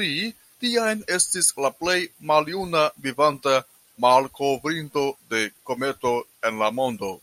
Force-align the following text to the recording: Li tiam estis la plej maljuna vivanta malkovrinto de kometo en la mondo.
Li 0.00 0.06
tiam 0.62 1.02
estis 1.16 1.52
la 1.64 1.72
plej 1.82 1.98
maljuna 2.32 2.86
vivanta 3.08 3.54
malkovrinto 4.06 5.06
de 5.36 5.46
kometo 5.72 6.16
en 6.52 6.62
la 6.66 6.74
mondo. 6.82 7.18